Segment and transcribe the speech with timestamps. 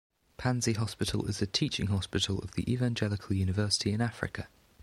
[0.35, 4.47] Panzi Hospital is a teaching hospital of the Evangelical University in Africa.